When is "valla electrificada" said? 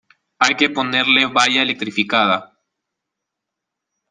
1.27-2.57